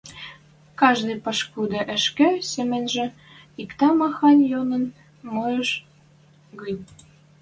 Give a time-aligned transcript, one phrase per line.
[0.81, 3.05] Каждый пашкуды ӹшке семӹньжӹ
[3.61, 4.83] иктӓ-махань йӧнӹм
[5.31, 5.69] моэш
[6.59, 6.83] гӹнь